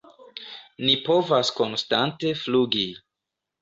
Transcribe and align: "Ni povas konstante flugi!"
"Ni 0.85 0.95
povas 1.05 1.53
konstante 1.61 2.35
flugi!" 2.43 2.85